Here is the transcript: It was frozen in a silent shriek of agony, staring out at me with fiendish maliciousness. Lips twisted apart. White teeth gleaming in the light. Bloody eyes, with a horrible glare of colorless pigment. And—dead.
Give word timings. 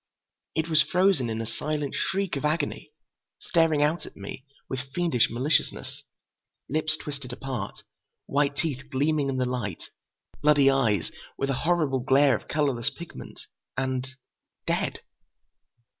It 0.55 0.67
was 0.67 0.81
frozen 0.81 1.29
in 1.29 1.41
a 1.41 1.45
silent 1.45 1.93
shriek 1.93 2.35
of 2.35 2.43
agony, 2.43 2.91
staring 3.39 3.83
out 3.83 4.03
at 4.03 4.15
me 4.17 4.45
with 4.67 4.91
fiendish 4.95 5.29
maliciousness. 5.29 6.01
Lips 6.67 6.97
twisted 6.97 7.31
apart. 7.31 7.83
White 8.25 8.55
teeth 8.57 8.89
gleaming 8.89 9.29
in 9.29 9.37
the 9.37 9.45
light. 9.45 9.91
Bloody 10.41 10.71
eyes, 10.71 11.11
with 11.37 11.51
a 11.51 11.61
horrible 11.69 11.99
glare 11.99 12.35
of 12.35 12.47
colorless 12.47 12.89
pigment. 12.89 13.41
And—dead. 13.77 15.01